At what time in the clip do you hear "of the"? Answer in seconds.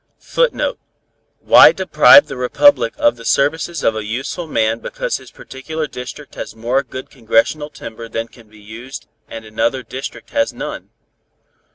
2.97-3.23